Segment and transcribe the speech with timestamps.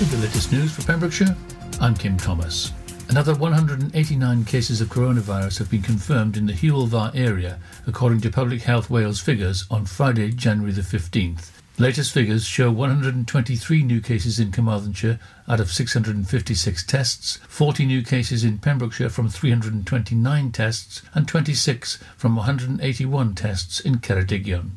[0.00, 1.36] With the latest news for Pembrokeshire,
[1.80, 2.72] I'm Kim Thomas.
[3.10, 8.62] Another 189 cases of coronavirus have been confirmed in the Dda area, according to Public
[8.62, 11.52] Health Wales figures on Friday, January the 15th.
[11.78, 18.42] Latest figures show 123 new cases in Carmarthenshire out of 656 tests, 40 new cases
[18.42, 24.70] in Pembrokeshire from 329 tests, and 26 from 181 tests in Ceredigion.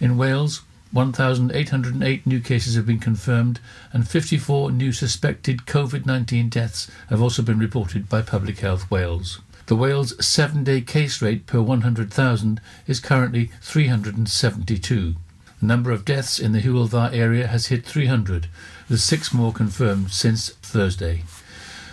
[0.00, 0.62] In Wales,
[0.94, 3.58] 1,808 new cases have been confirmed,
[3.92, 9.40] and 54 new suspected COVID 19 deaths have also been reported by Public Health Wales.
[9.66, 15.16] The Wales seven day case rate per 100,000 is currently 372.
[15.60, 18.46] The number of deaths in the Dda area has hit 300,
[18.88, 21.24] with six more confirmed since Thursday.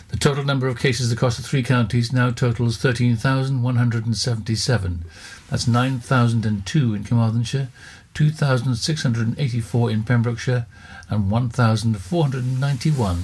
[0.09, 5.05] The total number of cases across the three counties now totals 13,177.
[5.49, 7.69] That's 9,002 in Carmarthenshire,
[8.13, 10.65] 2,684 in Pembrokeshire,
[11.09, 13.23] and 1,491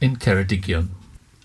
[0.00, 0.88] in Ceredigion.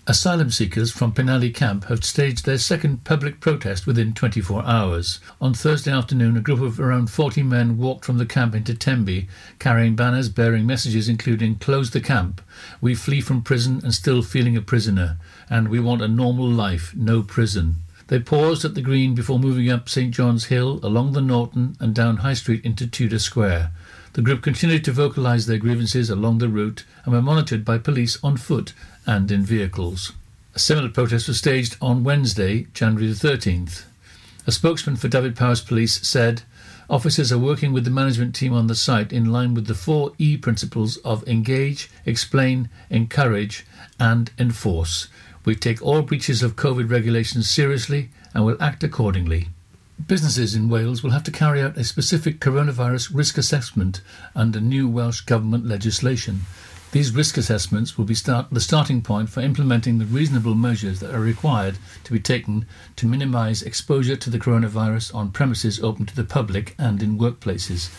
[0.06, 5.20] Asylum seekers from Penally Camp have staged their second public protest within 24 hours.
[5.40, 9.28] On Thursday afternoon, a group of around 40 men walked from the camp into Tenby,
[9.60, 12.42] carrying banners bearing messages including Close the camp,
[12.80, 15.16] We flee from prison and still feeling a prisoner,
[15.48, 17.76] and We want a normal life, no prison.
[18.10, 21.94] They paused at the Green before moving up St John's Hill, along the Norton, and
[21.94, 23.70] down High Street into Tudor Square.
[24.14, 28.18] The group continued to vocalise their grievances along the route and were monitored by police
[28.24, 28.72] on foot
[29.06, 30.12] and in vehicles.
[30.56, 33.84] A similar protest was staged on Wednesday, January the 13th.
[34.44, 36.42] A spokesman for Dyfed-Powys Police said,
[36.88, 40.14] Officers are working with the management team on the site in line with the four
[40.18, 43.64] E principles of engage, explain, encourage,
[44.00, 45.06] and enforce.
[45.44, 49.48] We take all breaches of COVID regulations seriously and will act accordingly.
[50.06, 54.02] Businesses in Wales will have to carry out a specific coronavirus risk assessment
[54.34, 56.42] under new Welsh Government legislation.
[56.92, 61.14] These risk assessments will be start, the starting point for implementing the reasonable measures that
[61.14, 62.66] are required to be taken
[62.96, 67.90] to minimise exposure to the coronavirus on premises open to the public and in workplaces.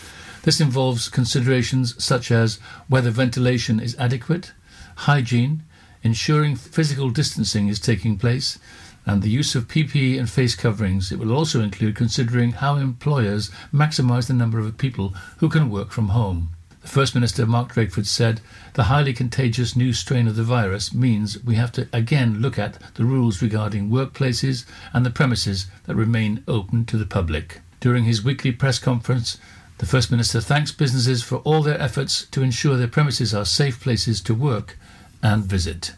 [0.42, 2.58] This involves considerations such as
[2.88, 4.52] whether ventilation is adequate,
[4.96, 5.62] hygiene,
[6.02, 8.58] ensuring physical distancing is taking place,
[9.06, 11.10] and the use of PPE and face coverings.
[11.10, 15.90] It will also include considering how employers maximise the number of people who can work
[15.90, 16.50] from home.
[16.82, 18.40] The First Minister Mark Drakeford said
[18.74, 22.76] the highly contagious new strain of the virus means we have to again look at
[22.94, 27.60] the rules regarding workplaces and the premises that remain open to the public.
[27.78, 29.38] During his weekly press conference,
[29.78, 33.80] the First Minister thanks businesses for all their efforts to ensure their premises are safe
[33.80, 34.76] places to work
[35.22, 35.92] and visit.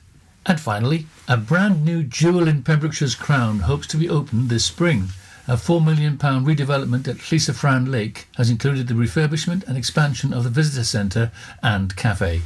[0.47, 5.09] And finally, a brand new jewel in Pembrokeshire's crown hopes to be opened this spring.
[5.49, 10.51] A £4 million redevelopment at Llysyfran Lake has included the refurbishment and expansion of the
[10.51, 12.43] visitor centre and cafe.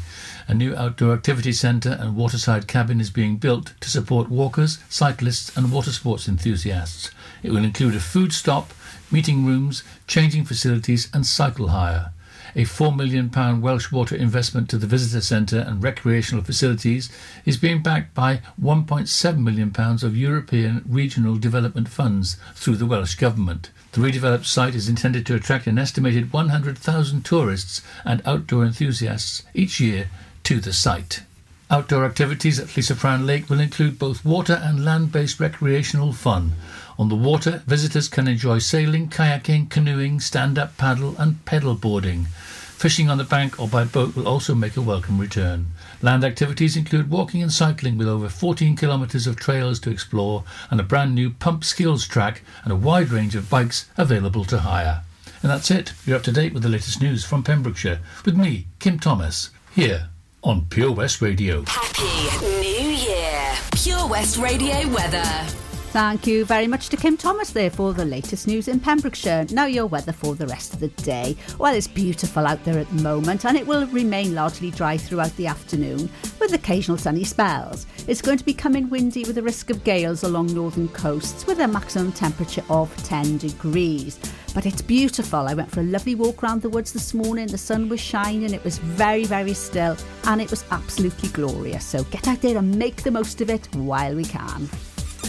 [0.47, 5.57] A new outdoor activity centre and waterside cabin is being built to support walkers, cyclists,
[5.57, 7.11] and water sports enthusiasts.
[7.43, 8.73] It will include a food stop,
[9.11, 12.13] meeting rooms, changing facilities, and cycle hire
[12.55, 17.11] a £4 million Welsh Water investment to the visitor centre and recreational facilities
[17.45, 23.71] is being backed by £1.7 million of European Regional Development Funds through the Welsh Government.
[23.93, 29.81] The redeveloped site is intended to attract an estimated 100,000 tourists and outdoor enthusiasts each
[29.81, 30.09] year
[30.45, 31.23] to the site.
[31.71, 36.53] Outdoor activities at Llysyfran Lake will include both water and land-based recreational fun.
[36.99, 42.25] On the water, visitors can enjoy sailing, kayaking, canoeing, stand-up paddle and pedal boarding.
[42.25, 45.67] Fishing on the bank or by boat will also make a welcome return.
[46.03, 50.81] Land activities include walking and cycling with over 14 kilometres of trails to explore and
[50.81, 55.03] a brand new pump skills track and a wide range of bikes available to hire.
[55.43, 55.93] And that's it.
[56.05, 60.09] You're up to date with the latest news from Pembrokeshire with me, Kim Thomas, here
[60.43, 61.65] on Pure West Radio.
[61.67, 63.55] Happy New Year.
[63.73, 65.47] Pure West Radio weather.
[65.91, 69.47] Thank you very much to Kim Thomas there for the latest news in Pembrokeshire.
[69.51, 71.35] Now, your weather for the rest of the day.
[71.59, 75.35] Well, it's beautiful out there at the moment and it will remain largely dry throughout
[75.37, 77.87] the afternoon with occasional sunny spells.
[78.07, 81.59] It's going to be coming windy with a risk of gales along northern coasts with
[81.61, 84.21] a maximum temperature of 10 degrees.
[84.55, 85.49] But it's beautiful.
[85.49, 87.47] I went for a lovely walk around the woods this morning.
[87.47, 91.85] The sun was shining, it was very, very still, and it was absolutely glorious.
[91.85, 94.69] So get out there and make the most of it while we can.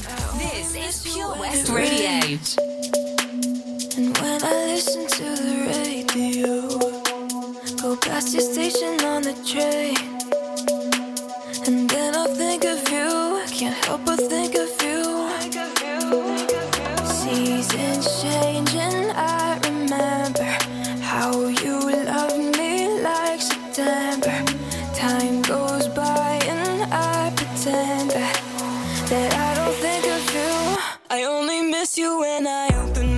[0.10, 2.38] This is Pure West Radio.
[3.96, 6.68] And when I listen to the radio,
[7.82, 9.96] go past your station on the train,
[11.68, 13.08] and then I'll think of you.
[13.38, 15.30] I Can't help but think of you.
[17.06, 20.50] Seasons change, and I remember
[21.02, 21.59] how you
[31.92, 33.09] Follow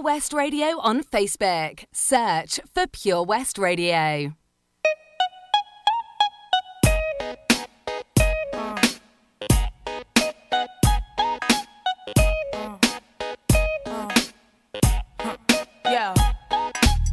[0.00, 1.84] Pure West Radio on Facebook.
[1.92, 4.32] Search for Pure West Radio.
[15.84, 16.14] Yo,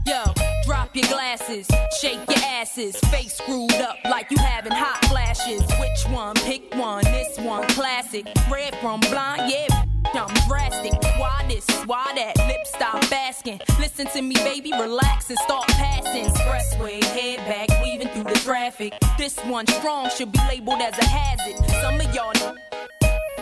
[0.06, 0.24] yo,
[0.64, 1.68] drop your glasses,
[2.00, 5.62] shake your asses, face screwed up like you having hot flashes.
[5.78, 6.36] Which one?
[6.36, 7.04] Pick one.
[7.04, 8.26] This one, classic.
[8.50, 9.87] Red from blind, yeah
[10.28, 10.94] I'm drastic.
[11.18, 11.66] Why this?
[11.86, 12.38] Why that?
[12.48, 13.62] Lip stop asking.
[13.80, 16.26] Listen to me, baby, relax and start passing.
[16.26, 18.94] Expressway, head back, weaving through the traffic.
[19.18, 21.56] This one strong should be labeled as a hazard.
[21.82, 22.56] Some of y'all.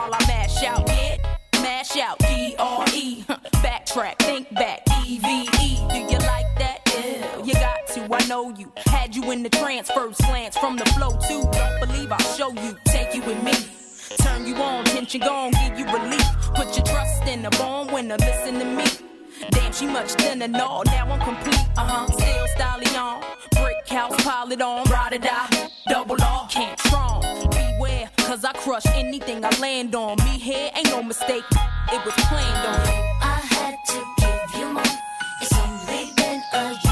[0.00, 0.88] while I mash out.
[0.88, 1.16] Yeah,
[1.62, 2.18] mash out.
[2.20, 3.24] D R E.
[3.64, 4.80] Backtrack, think back.
[5.06, 5.28] E V
[5.60, 5.68] E.
[5.92, 6.78] Do you like that?
[6.86, 8.08] Yeah, you got to.
[8.10, 8.72] I know you.
[8.86, 11.42] Had you in the trance, first glance from the flow too.
[11.52, 13.52] Don't believe I'll show you, take you with me.
[14.24, 16.28] Turn you on, tension gone, give you relief.
[16.54, 18.84] Put your trust in the born winner, listen to me.
[19.50, 21.66] Damn, she much thinner, no, now I'm complete.
[21.76, 23.22] Uh huh, still stallion.
[23.52, 25.70] Brick house, pile it on, ride or die.
[25.88, 27.22] Double R, can't strong.
[27.50, 30.16] Beware, cause I crush anything I land on.
[30.18, 31.42] Me here ain't no mistake,
[31.92, 32.80] it was planned on.
[33.20, 34.84] I had to give you more.
[35.42, 36.89] It's only been a year.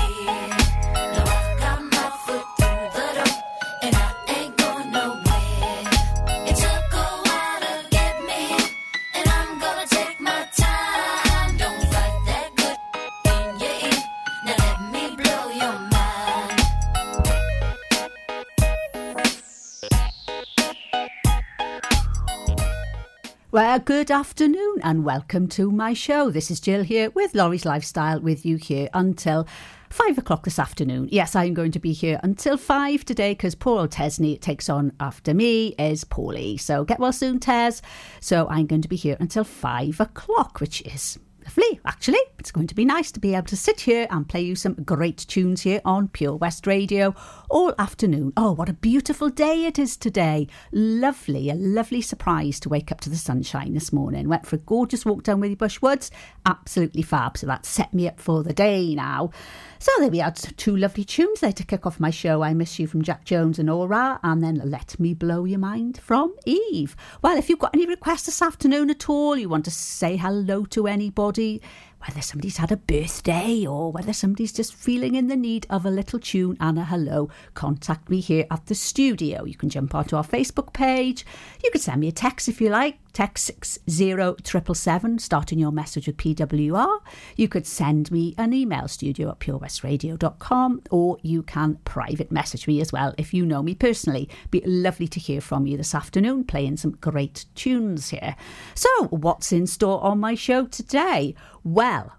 [23.50, 26.28] Well, good afternoon and welcome to my show.
[26.28, 29.48] This is Jill here with Lawrie's Lifestyle with you here until
[29.88, 31.08] five o'clock this afternoon.
[31.10, 34.92] Yes, I'm going to be here until five today because poor old Tesney takes on
[35.00, 36.60] after me is Paulie.
[36.60, 37.80] So get well soon, Tez.
[38.20, 42.20] So I'm going to be here until five o'clock, which is lovely, actually.
[42.38, 44.74] It's going to be nice to be able to sit here and play you some
[44.74, 47.14] great tunes here on Pure West Radio
[47.48, 48.34] all afternoon.
[48.36, 50.46] Oh, what a beautiful day it is today.
[50.72, 54.28] Lovely, a lovely surprise to wake up to the sunshine this morning.
[54.28, 56.10] Went for a gorgeous walk down Willie Bush Woods.
[56.44, 57.38] Absolutely fab.
[57.38, 59.30] So that set me up for the day now.
[59.80, 62.42] So there we are, two lovely tunes there to kick off my show.
[62.42, 66.00] I Miss You from Jax Jones and Au/Ra, and then Let Me Blow Your Mind
[66.02, 66.96] from Eve.
[67.22, 70.64] Well, if you've got any requests this afternoon at all, you want to say hello
[70.64, 71.62] to anybody,
[72.06, 75.90] whether somebody's had a birthday or whether somebody's just feeling in the need of a
[75.90, 79.44] little tune and a hello, contact me here at the studio.
[79.44, 81.26] You can jump onto our Facebook page.
[81.62, 82.98] You can send me a text if you like.
[83.12, 87.00] Text 60777, starting your message with PWR.
[87.34, 92.80] You could send me an email, studio at purewestradio.com, or you can private message me
[92.80, 94.28] as well if you know me personally.
[94.52, 98.36] Be lovely to hear from you this afternoon, playing some great tunes here.
[98.76, 101.34] So, what's in store on my show today?
[101.64, 102.14] Well,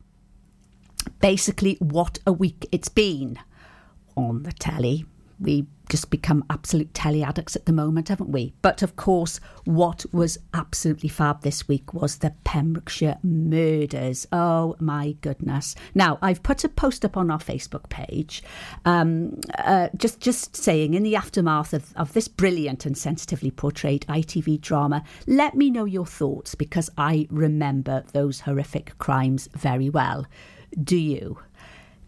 [1.21, 3.39] basically, what a week it's been
[4.15, 5.05] on the telly.
[5.39, 8.53] We just become absolute telly addicts at the moment, haven't we?
[8.61, 14.27] But of course, what was absolutely fab this week was the Pembrokeshire murders.
[14.31, 15.75] Oh my goodness!
[15.93, 18.43] Now I've put a post up on our Facebook page,
[18.85, 24.05] um, uh, just just saying in the aftermath of, of this brilliant and sensitively portrayed
[24.07, 30.25] ITV drama, let me know your thoughts because I remember those horrific crimes very well.
[30.83, 31.39] Do you?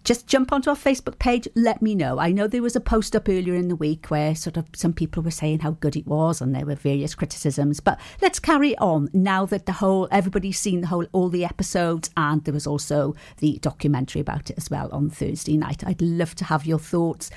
[0.03, 2.19] Just jump onto our Facebook page, let me know.
[2.19, 4.93] I know there was a post up earlier in the week where sort of some
[4.93, 8.77] people were saying how good it was and there were various criticisms, but let's carry
[8.79, 12.65] on now that the whole everybody's seen the whole all the episodes and there was
[12.65, 15.83] also the documentary about it as well on Thursday night.
[15.85, 17.29] I'd love to have your thoughts.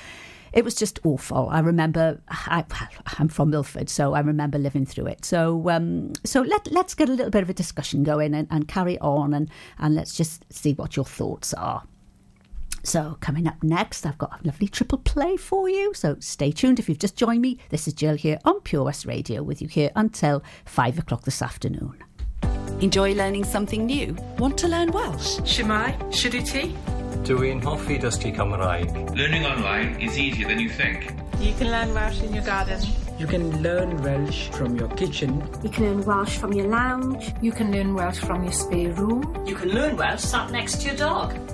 [0.55, 1.49] It was just awful.
[1.51, 2.65] I remember I,
[3.19, 5.25] I'm from Milford, so I remember living through it.
[5.25, 8.69] So um, so let let's get a little bit of a discussion going and, and
[8.69, 11.83] carry on and, and let's just see what your thoughts are.
[12.85, 15.95] So, coming up next, I've got a lovely triple play for you.
[15.95, 17.59] So, stay tuned if you've just joined me.
[17.71, 21.41] This is Jill here on Pure West Radio with you here until five o'clock this
[21.41, 21.97] afternoon.
[22.81, 24.15] Enjoy learning something new?
[24.39, 25.39] Want to learn Welsh?
[25.41, 26.75] Shwmae, Shuduti.
[27.25, 29.17] Dwi'n hoffi dysgu Cymraeg.
[29.17, 31.11] Learning online is easier than you think.
[31.41, 32.83] You can learn Welsh in your garden.
[33.19, 35.43] You can learn Welsh from your kitchen.
[35.63, 37.33] You can learn Welsh from your lounge.
[37.41, 39.23] You can learn Welsh from your spare room.
[39.47, 41.54] You can learn Welsh sat next to your dog.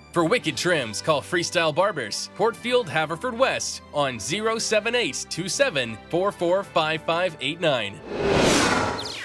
[0.11, 5.97] For wicked trims, call Freestyle Barbers, Portfield, Haverfordwest on 07827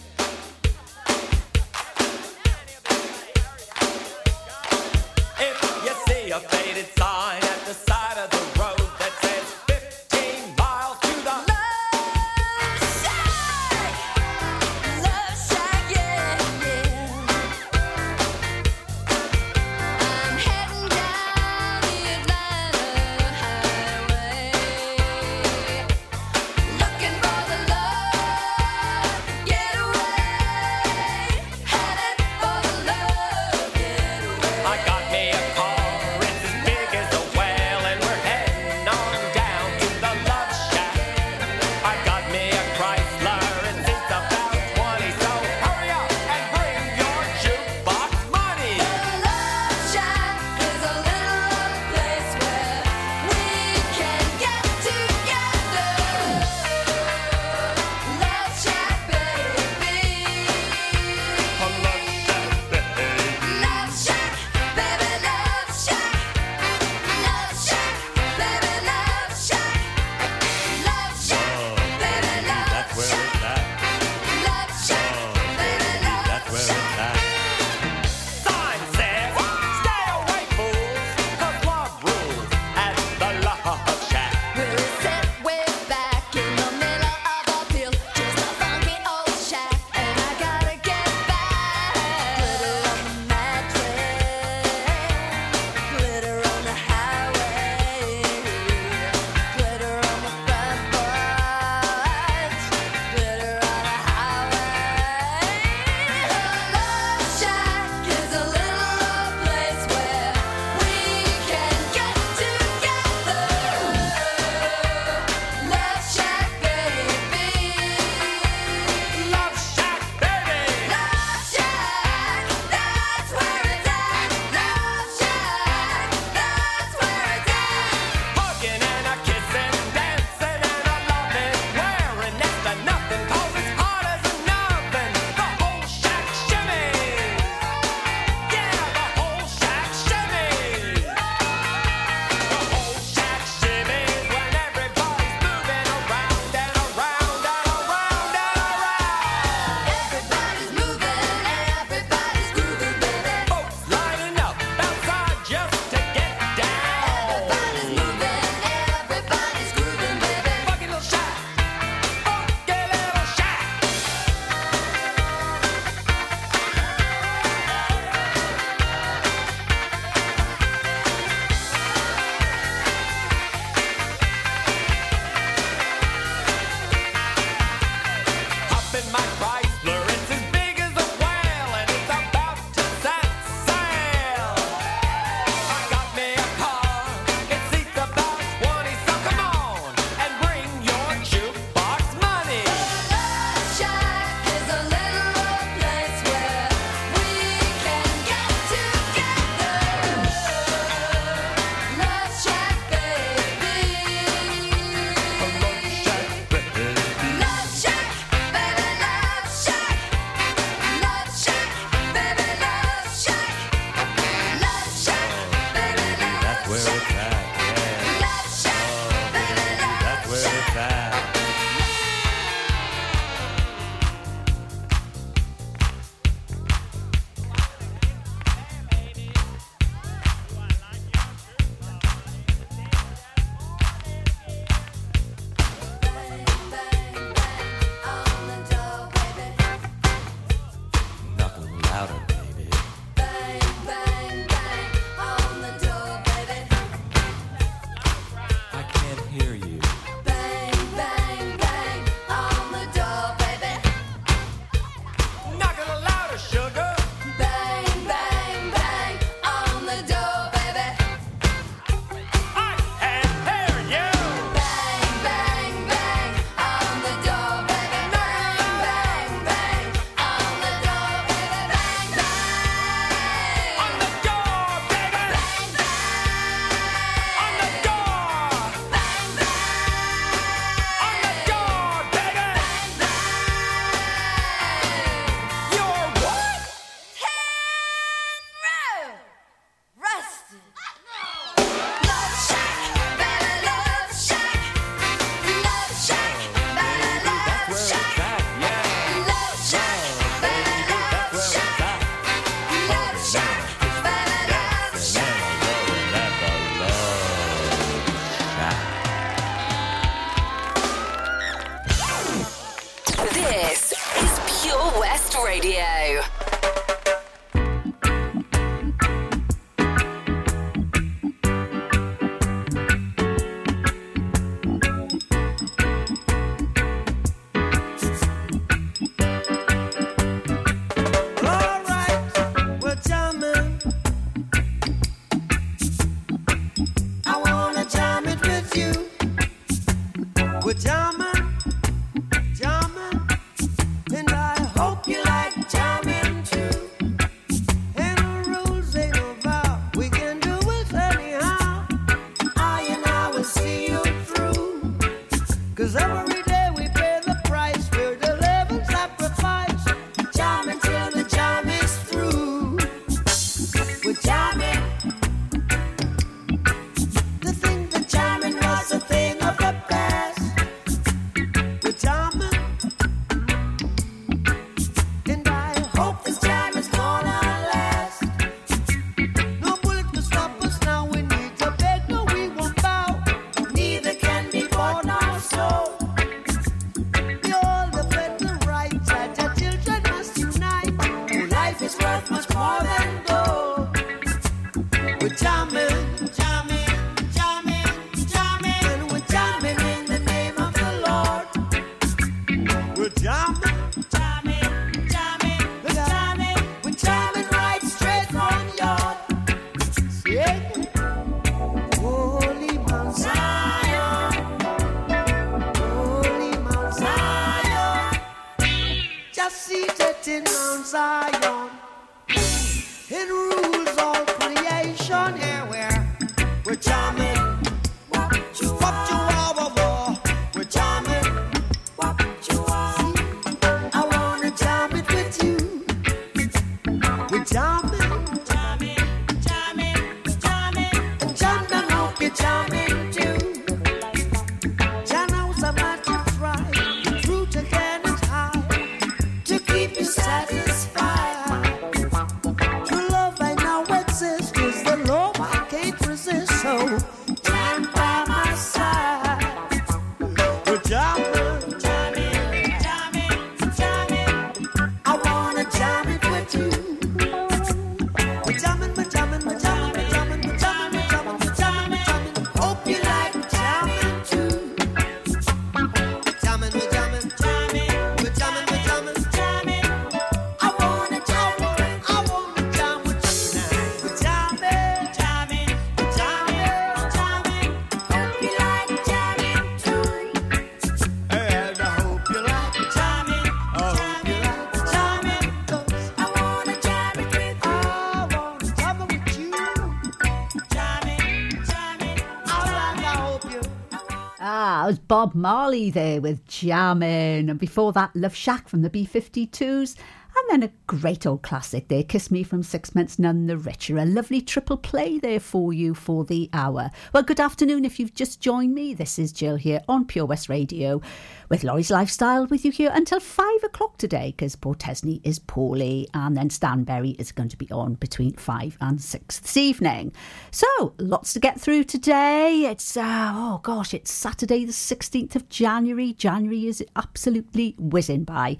[505.31, 507.49] Bob Marley there with Jammin'.
[507.49, 509.95] And before that, Love Shack from the B 52s.
[510.33, 513.97] And then a great old classic there, Kiss Me from Sixpence None the Richer.
[513.97, 516.89] A lovely triple play there for you for the hour.
[517.13, 518.93] Well, good afternoon if you've just joined me.
[518.93, 521.01] This is Jill here on Pure West Radio
[521.49, 526.37] with Lawrie's Lifestyle with you here until five o'clock today because Portesney is poorly and
[526.37, 530.13] then Stanberry is going to be on between five and six this evening.
[530.51, 532.67] So, lots to get through today.
[532.69, 536.13] It's, uh, oh gosh, it's Saturday the 16th of January.
[536.13, 538.57] January is absolutely whizzing by.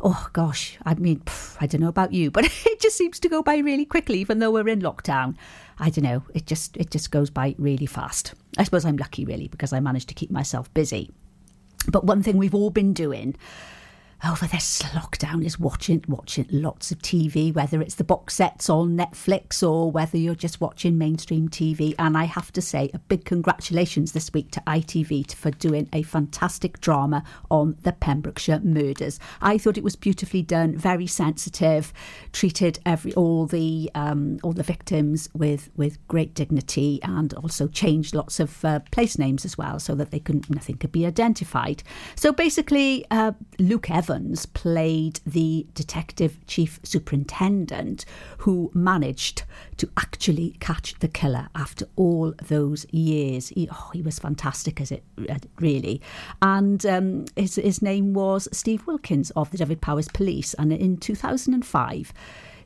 [0.00, 3.28] Oh gosh, I mean, pff, I don't know about you, but it just seems to
[3.28, 5.36] go by really quickly, even though we're in lockdown.
[5.78, 8.34] I don't know, it just it just goes by really fast.
[8.58, 11.10] I suppose I'm lucky, really, because I managed to keep myself busy.
[11.90, 13.36] But one thing we've all been doing
[14.24, 18.96] over this lockdown is watching watching lots of TV, whether it's the box sets on
[18.96, 21.94] Netflix or whether you're just watching mainstream TV.
[21.98, 26.02] And I have to say a big congratulations this week to ITV for doing a
[26.02, 29.20] fantastic drama on the Pembrokeshire murders.
[29.42, 31.92] I thought it was beautifully done, very sensitive,
[32.32, 38.14] treated every all the um, all the victims with with great dignity, and also changed
[38.14, 41.82] lots of uh, place names as well, so that they couldn't nothing could be identified.
[42.14, 48.04] So basically, uh, Luke Evans Evans played the detective chief superintendent
[48.38, 49.42] who managed
[49.78, 53.48] to actually catch the killer after all those years.
[53.48, 55.02] He, oh, he was fantastic as it
[55.58, 56.00] really.
[56.40, 60.54] And um, his, his name was Steve Wilkins of the Dyfed-Powys Police.
[60.54, 62.12] And in 2005,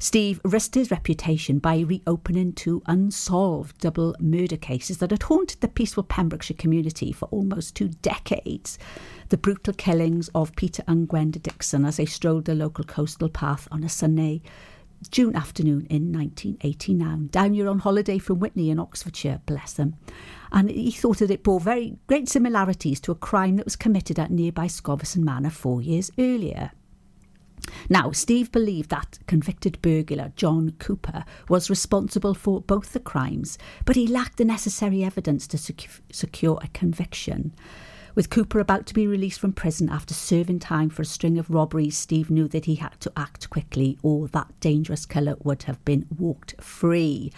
[0.02, 5.68] Steve risked his reputation by reopening two unsolved double murder cases that had haunted the
[5.68, 8.78] peaceful Pembrokeshire community for almost two decades.
[9.28, 13.68] The brutal killings of Peter and Gwenda Dixon as they strolled the local coastal path
[13.70, 14.40] on a Sunday
[15.10, 19.96] June afternoon in 1989, down here on holiday from Witney in Oxfordshire, bless them.
[20.52, 24.18] And he thought that it bore very great similarities to a crime that was committed
[24.18, 26.72] at nearby Scoveston Manor four years earlier.
[27.88, 33.96] Now, Steve believed that convicted burglar John Cooper was responsible for both the crimes, but
[33.96, 37.52] he lacked the necessary evidence to sec- secure a conviction.
[38.14, 41.48] With Cooper about to be released from prison after serving time for a string of
[41.48, 45.84] robberies, Steve knew that he had to act quickly or that dangerous killer would have
[45.84, 47.32] been walked free.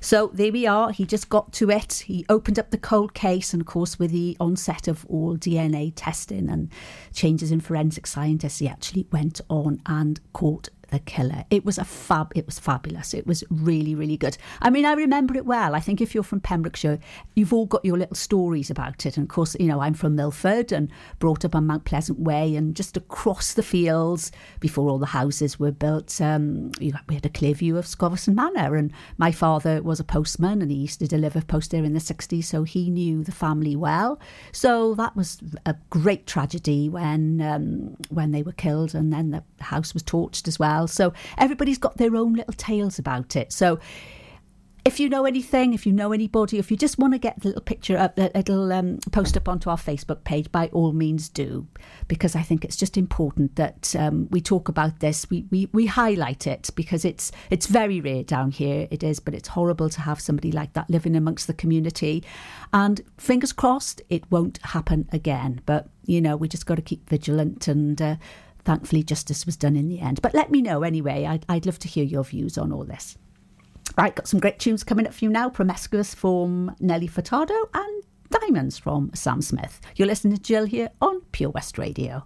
[0.00, 0.92] So there we are.
[0.92, 2.04] He just got to it.
[2.06, 5.92] He opened up the cold case, and of course, with the onset of all DNA
[5.96, 6.70] testing and
[7.14, 11.44] changes in forensic scientists, he actually went on and caught the killer.
[11.50, 12.32] It was a fab.
[12.34, 13.14] It was fabulous.
[13.14, 14.36] It was really, really good.
[14.60, 15.74] I mean, I remember it well.
[15.74, 16.98] I think if you're from Pembrokeshire,
[17.34, 19.16] you've all got your little stories about it.
[19.16, 22.56] And of course, you know, I'm from Milford and brought up on Mount Pleasant Way,
[22.56, 27.30] and just across the fields before all the houses were built, um, we had a
[27.30, 28.76] clear view of Scoveston Manor.
[28.76, 32.00] And my father was a postman, and he used to deliver post there in the
[32.00, 34.18] '60s, so he knew the family well.
[34.52, 39.42] So that was a great tragedy when um, when they were killed, and then the
[39.60, 40.77] house was torched as well.
[40.86, 43.52] So everybody's got their own little tales about it.
[43.52, 43.78] So
[44.88, 47.48] if you know anything, if you know anybody, if you just want to get the
[47.48, 51.28] little picture up, a little um, post up onto our Facebook page, by all means
[51.28, 51.66] do,
[52.08, 55.28] because I think it's just important that um, we talk about this.
[55.28, 58.88] We, we we highlight it because it's it's very rare down here.
[58.90, 62.24] It is, but it's horrible to have somebody like that living amongst the community.
[62.72, 65.60] And fingers crossed, it won't happen again.
[65.66, 68.00] But you know, we just got to keep vigilant and.
[68.00, 68.16] Uh,
[68.68, 70.20] thankfully, justice was done in the end.
[70.20, 71.24] But let me know anyway.
[71.24, 73.16] I'd, I'd love to hear your views on all this.
[73.96, 75.48] Right, got some great tunes coming up for you now.
[75.48, 79.80] Promiscuous from Nelly Furtado and Diamonds from Sam Smith.
[79.96, 82.22] You're listening to Jill here on Pure West Radio.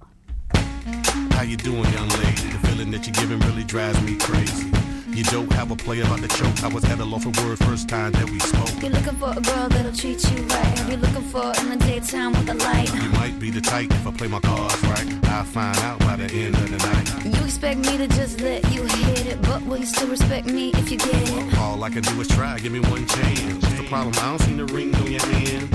[1.30, 2.48] How you doing, young lady?
[2.48, 4.81] The feeling that you're giving really drives me crazy.
[5.14, 6.64] You don't have a play about the choke.
[6.64, 8.70] I was at a loss for words first time that we spoke.
[8.80, 10.88] You're looking for a girl that'll treat you right.
[10.88, 12.92] You're looking for in the daytime with a light.
[12.94, 15.06] You might be the type if I play my cards right.
[15.28, 17.36] I'll find out by the end of the night.
[17.36, 20.70] You expect me to just let you hit it, but will you still respect me
[20.74, 21.58] if you get it?
[21.58, 23.62] All I can do is try, give me one chance.
[23.62, 24.14] What's the problem?
[24.16, 25.68] I don't see the ring on your hand.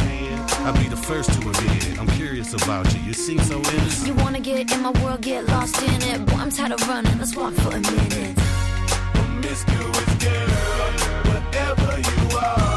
[0.65, 1.99] I'll be the first to admit it.
[1.99, 3.01] I'm curious about you.
[3.01, 4.07] You seem so innocent.
[4.07, 6.25] You wanna get in my world, get lost in it.
[6.25, 7.17] Boy, I'm tired of running.
[7.19, 8.66] Let's walk for a minute.
[9.47, 12.76] Promiscuous girl, whatever you are,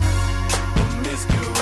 [1.29, 1.60] Girl,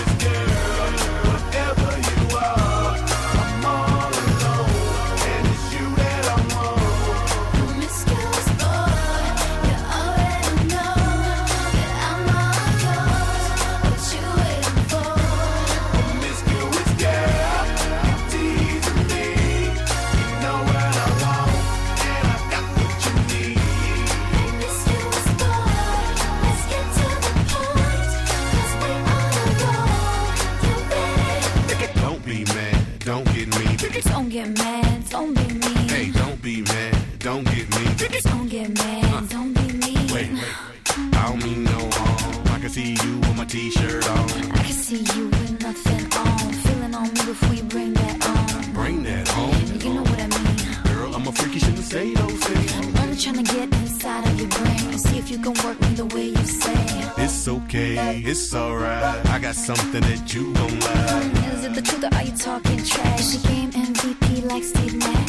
[43.50, 44.30] t-shirt on.
[44.52, 46.54] I can see you with nothing on.
[46.54, 48.74] Feeling on me before you bring that on.
[48.74, 49.56] Bring that home.
[49.82, 50.94] You know what I mean.
[50.94, 53.00] Girl, I'm a freak, you shouldn't say those things.
[53.00, 56.06] I'm trying to get inside of your brain see if you can work me the
[56.14, 56.76] way you say.
[57.18, 59.26] It's okay, it's alright.
[59.28, 61.54] I got something that you gon' like.
[61.54, 63.32] Is it the truth or are you talking trash?
[63.32, 65.29] She came MVP like Steve Nash.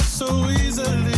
[0.00, 1.17] So easily.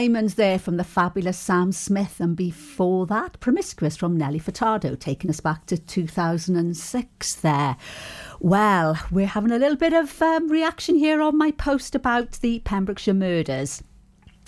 [0.00, 5.28] Diamonds there from the fabulous Sam Smith, and before that, Promiscuous from Nelly Furtado, taking
[5.28, 7.76] us back to 2006 there.
[8.40, 12.60] Well, we're having a little bit of um, reaction here on my post about the
[12.60, 13.82] Pembrokeshire murders.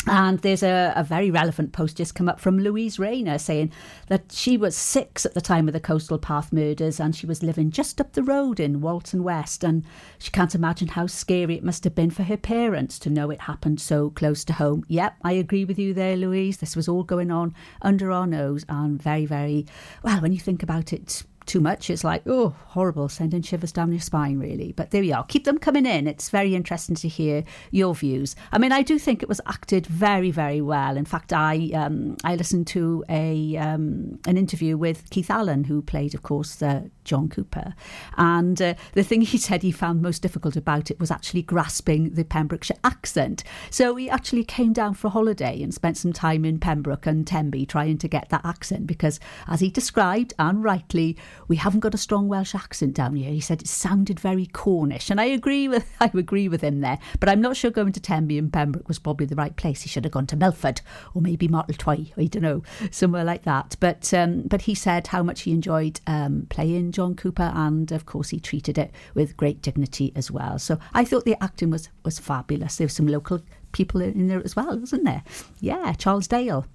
[0.07, 3.73] And there's a, a very relevant post just come up from Louise Rayner saying
[4.09, 7.43] that she was six at the time of the Coastal Path murders and she was
[7.43, 9.63] living just up the road in Walton West.
[9.63, 9.85] And
[10.19, 13.43] she can't imagine how scary it must have been for her parents to know it
[13.43, 14.85] happened so close to home.
[14.89, 16.59] Yep, I agree with you there, Louise.
[16.59, 19.67] This was all going on under our nose and very, very,
[20.03, 23.93] well, when you think about it, too much, it's like, oh, horrible, sending shivers down
[23.93, 24.73] your spine, really.
[24.73, 25.25] But there we are.
[25.25, 26.07] Keep them coming in.
[26.07, 28.37] It's very interesting to hear your views.
[28.53, 30.97] I mean, I do think it was acted very, very well.
[30.97, 35.83] In fact, I um, I listened to a um, an interview with Keith Allen, who
[35.83, 37.75] played, of course, uh, John Cooper.
[38.17, 42.15] And uh, the thing he said he found most difficult about it was actually grasping
[42.15, 43.45] the Pembrokeshire accent.
[43.71, 47.27] So he actually came down for a holiday and spent some time in Pembroke and
[47.27, 51.17] Tenby trying to get that accent because, as he described, and rightly,
[51.49, 53.31] we haven't got a strong Welsh accent down here.
[53.31, 56.99] He said it sounded very Cornish, and I agree with I agree with him there.
[57.21, 59.83] But I'm not sure going to Tenby and Pembroke was probably the right place.
[59.83, 60.81] He should have gone to Milford
[61.15, 62.13] or maybe Martletwy.
[62.17, 63.77] I don't know, somewhere like that.
[63.81, 68.07] But um, but he said how much he enjoyed um, playing John Cooper, and of
[68.07, 70.59] course he treated it with great dignity as well.
[70.59, 72.77] So I thought the acting was was fabulous.
[72.77, 73.41] There were some local
[73.73, 75.23] people in there as well, wasn't there?
[75.61, 76.67] Yeah, Charles Dale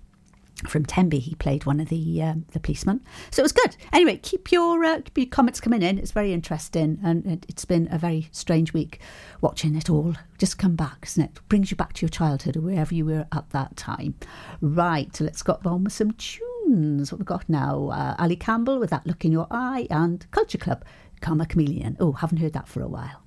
[0.66, 1.20] from Tenby.
[1.20, 3.01] He played one of the um, the policemen,
[3.32, 3.76] so it was good.
[3.93, 5.97] Anyway, keep your uh, keep your comments coming in.
[5.97, 8.99] It's very interesting, and it, it's been a very strange week
[9.41, 10.16] watching it all.
[10.38, 11.39] Just come back, isn't it?
[11.49, 14.16] Brings you back to your childhood or wherever you were at that time.
[14.62, 17.12] Right, so let's get on with some tunes.
[17.12, 17.89] What we've got now?
[17.89, 20.84] Uh, Ali Campbell with that look in your eye, and Culture Club,
[21.22, 21.97] Karma Chameleon.
[21.99, 23.26] Oh, haven't heard that for a while.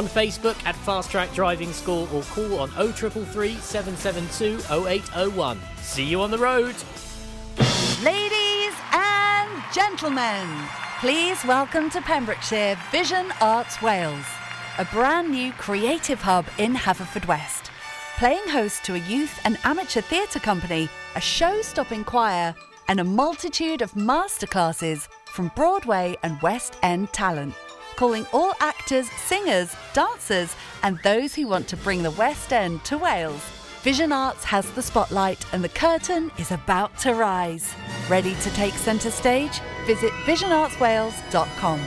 [0.05, 5.59] Facebook at Fast Track Driving School or call on 0333 772 0801.
[5.77, 6.75] See you on the road.
[8.03, 10.47] Ladies and gentlemen,
[10.99, 14.25] please welcome to Pembrokeshire Vision Arts Wales,
[14.77, 17.69] a brand new creative hub in Haverfordwest.
[18.17, 22.55] Playing host to a youth and amateur theatre company, a show stopping choir,
[22.87, 27.53] and a multitude of masterclasses from Broadway and West End talent
[28.01, 32.97] calling all actors, singers, dancers, and those who want to bring the West End to
[32.97, 33.43] Wales.
[33.83, 37.75] Vision Arts has the spotlight and the curtain is about to rise.
[38.09, 39.61] Ready to take centre stage?
[39.85, 41.79] Visit visionartswales.com.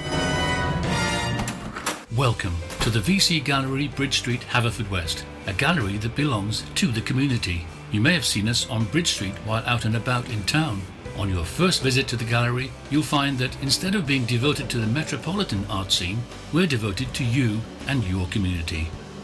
[2.17, 7.67] Welcome to the VC Gallery, Bridge Street, Haverfordwest, a gallery that belongs to the community.
[7.91, 10.81] You may have seen us on Bridge Street while out and about in town.
[11.17, 14.79] On your first visit to the gallery, you'll find that instead of being devoted to
[14.79, 16.19] the metropolitan art scene,
[16.53, 18.91] we're devoted to you and your community.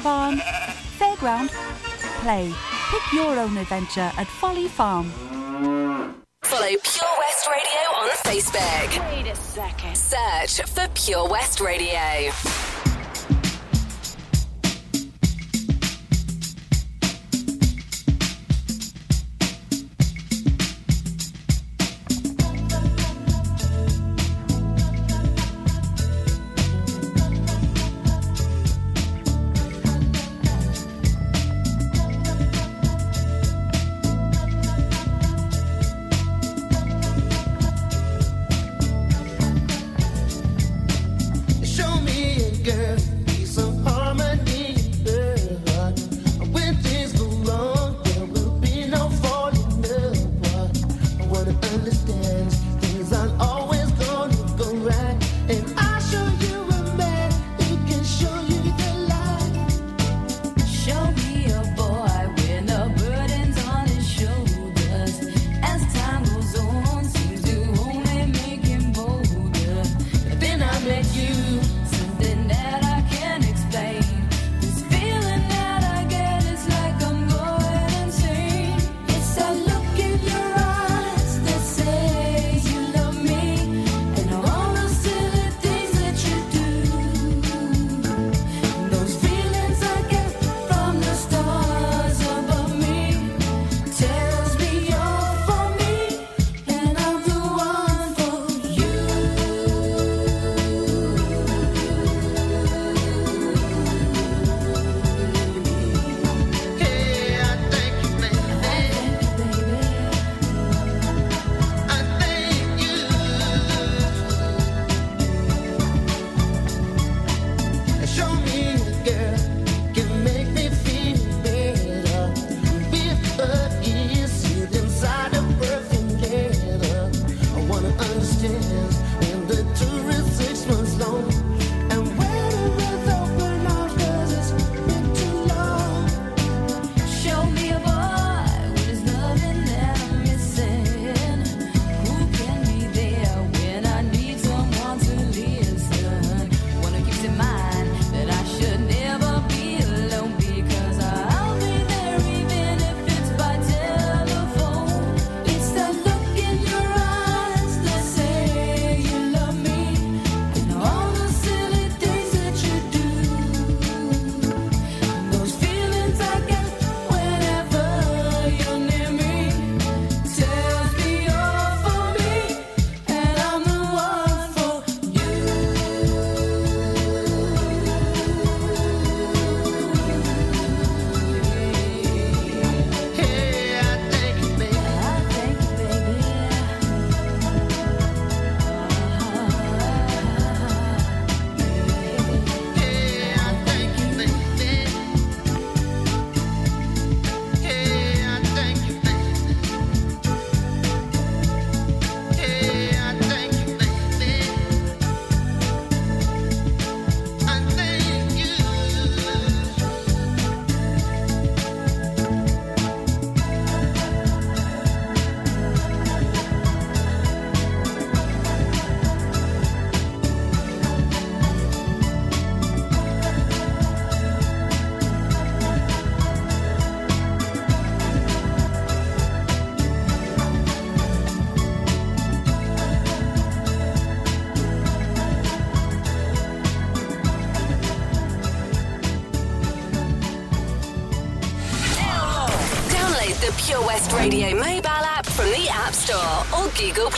[0.00, 0.38] farm,
[0.98, 1.50] fairground,
[2.22, 2.52] play.
[2.90, 5.10] Pick your own adventure at Folly Farm.
[6.42, 9.12] Follow Pure West Radio on Facebook.
[9.12, 9.96] Wait a second.
[9.96, 12.30] Search for Pure West Radio.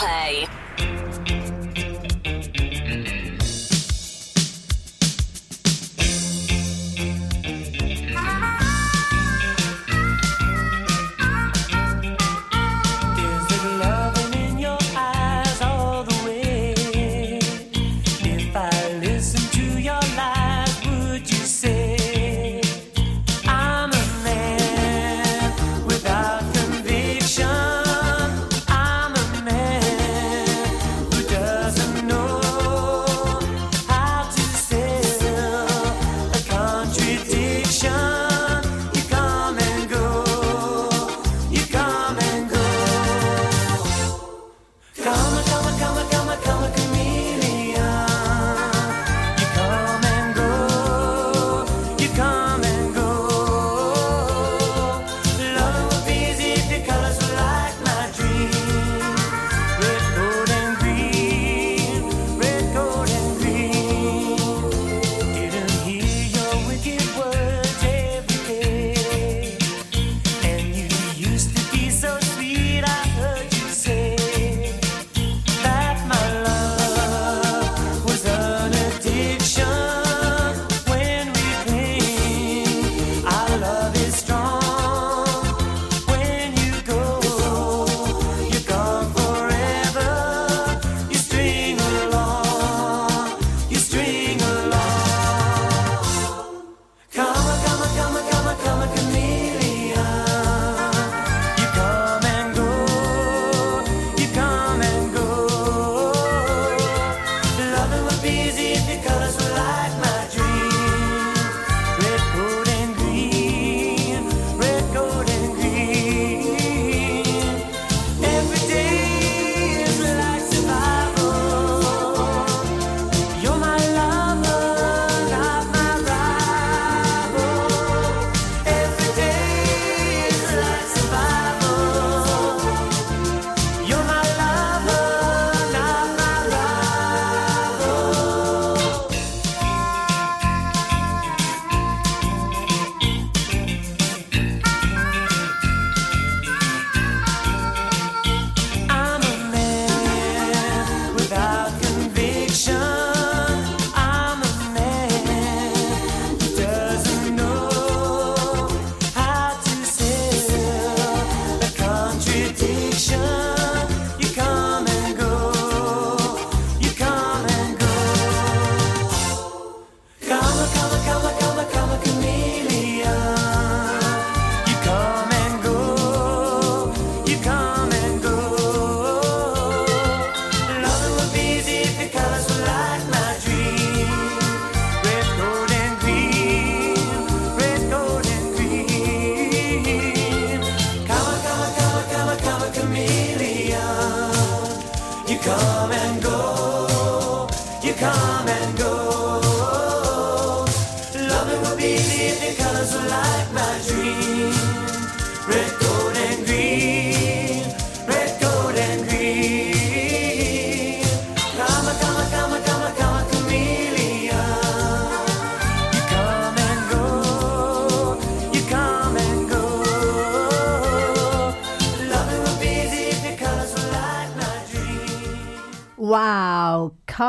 [0.03, 0.42] Play.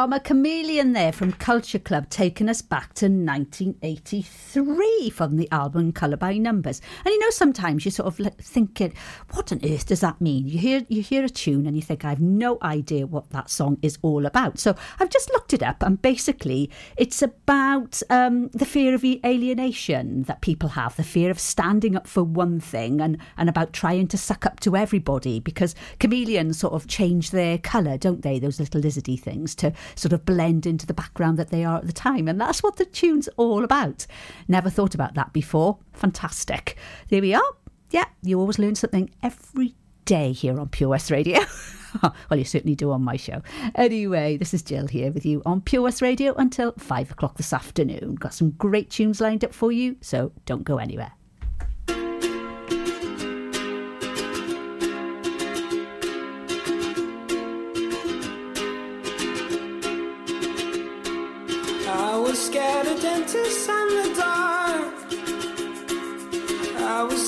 [0.04, 6.18] Karma Chameleon there from Culture Club, taking us back to 1983 from the album Colour
[6.18, 6.82] by Numbers.
[7.06, 8.94] And you know, sometimes you're sort of like thinking,
[9.32, 10.46] what on earth does that mean?
[10.46, 13.50] You hear you hear a tune and you think, I have no idea what that
[13.50, 14.60] song is all about.
[14.60, 20.24] So I've just looked it up, and basically, it's about um, the fear of alienation
[20.24, 24.10] that people have, the fear of standing up for one thing, and and about trying
[24.10, 28.38] to suck up to everybody because chameleons sort of change their colour, don't they?
[28.38, 31.88] Those little lizardy things to sort of blend into the background that they are at
[31.88, 32.28] the time.
[32.28, 34.06] And that's what the tune's all about.
[34.48, 35.80] Never thought about that before.
[35.94, 36.78] Fantastic.
[37.10, 37.54] There we are.
[37.92, 39.76] Yeah, you always learn something every
[40.06, 41.40] day here on Pure West Radio.
[42.02, 43.42] well, you certainly do on my show.
[43.76, 47.54] Anyway, this is Jill here with you on Pure West Radio until five o'clock this
[47.54, 48.16] afternoon.
[48.16, 51.12] Got some great tunes lined up for you, so don't go anywhere.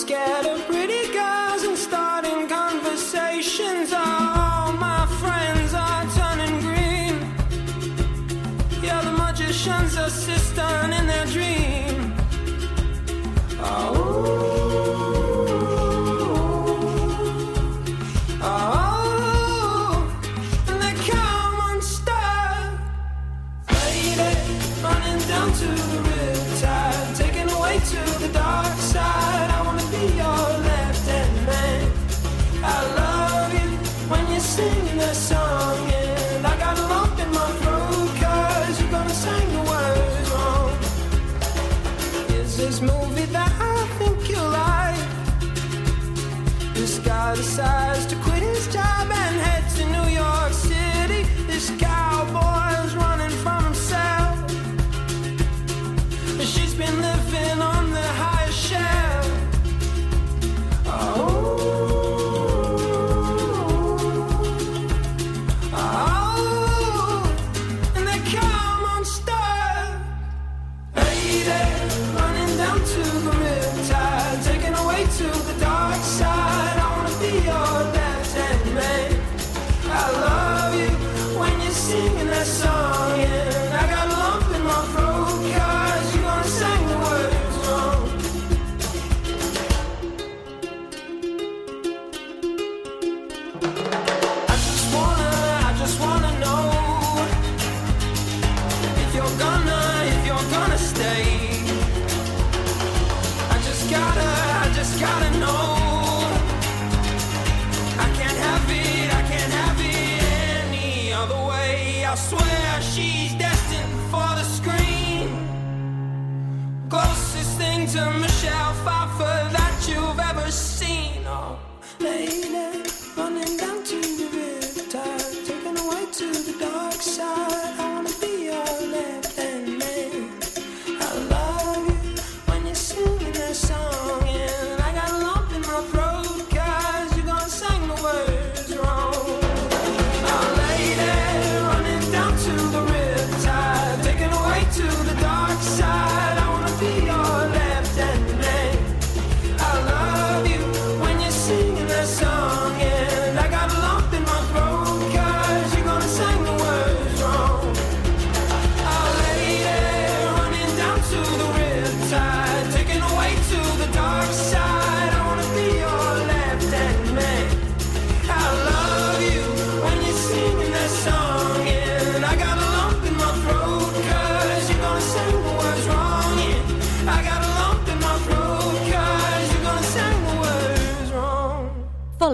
[0.06, 1.05] Scared of pretty
[47.36, 47.84] side side.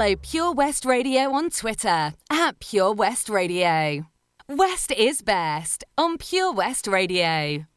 [0.01, 4.03] follow Pure West Radio on Twitter at Pure West Radio.
[4.49, 7.67] West is best on Pure West Radio.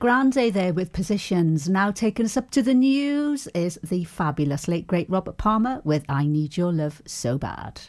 [0.00, 1.68] Grande there with positions.
[1.68, 6.06] Now taking us up to the news is the fabulous late great Robert Palmer with
[6.08, 7.82] I Need Your Love So Bad.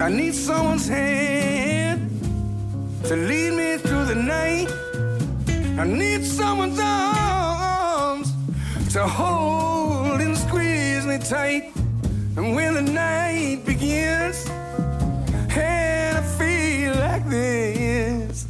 [0.00, 2.08] I need someone's hand
[3.06, 4.81] to lead me through the night.
[5.78, 8.32] I need someone's arms
[8.92, 11.72] to hold and squeeze me tight.
[12.36, 14.46] And when the night begins
[15.56, 18.46] and I feel like this,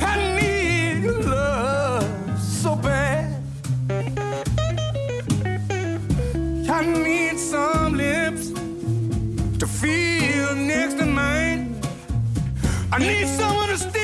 [0.00, 3.42] I need your love so bad.
[6.70, 8.50] I need some lips
[9.58, 11.80] to feel next to mine.
[12.92, 13.99] I need someone to stand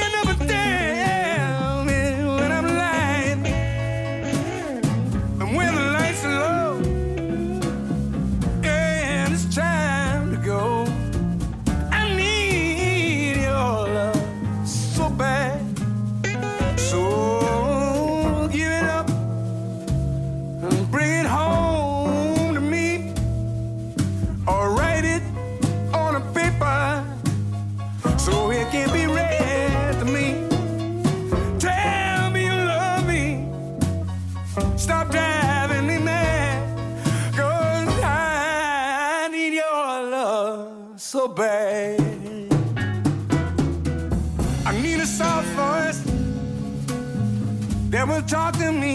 [48.27, 48.86] talk to me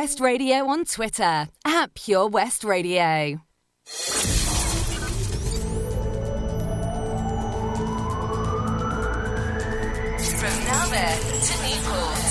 [0.00, 3.40] West Radio on Twitter at Pure West Radio.
[3.84, 4.14] From
[10.68, 12.26] Narberth to Newport.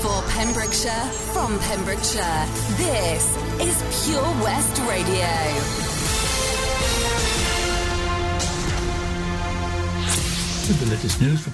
[0.00, 2.46] For Pembrokeshire, from Pembrokeshire,
[2.78, 3.24] this
[3.60, 3.76] is
[4.06, 5.32] Pure West Radio.
[10.78, 11.44] The latest news